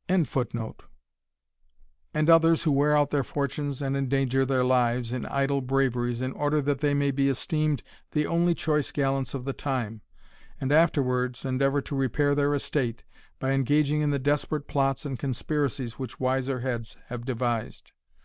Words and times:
]and 0.08 0.28
others, 2.28 2.64
who 2.64 2.72
wear 2.72 2.96
out 2.96 3.10
their 3.10 3.22
fortunes, 3.22 3.80
and 3.80 3.96
endanger 3.96 4.44
their 4.44 4.64
lives, 4.64 5.12
in 5.12 5.24
idle 5.26 5.60
braveries, 5.60 6.20
in 6.20 6.32
order 6.32 6.60
that 6.60 6.80
they 6.80 6.92
may 6.94 7.12
be 7.12 7.28
esteemed 7.28 7.80
the 8.10 8.26
only 8.26 8.56
choice 8.56 8.90
gallants 8.90 9.34
of 9.34 9.44
the 9.44 9.52
time; 9.52 10.00
and 10.60 10.72
afterwards 10.72 11.44
endeavour 11.44 11.80
to 11.80 11.94
repair 11.94 12.34
their 12.34 12.56
estate, 12.56 13.04
by 13.38 13.52
engaging 13.52 14.00
in 14.00 14.10
the 14.10 14.18
desperate 14.18 14.66
plots 14.66 15.06
and 15.06 15.20
conspiracies 15.20 15.96
which 15.96 16.18
wiser 16.18 16.58
heads 16.58 16.96
have 17.06 17.24
devised. 17.24 17.92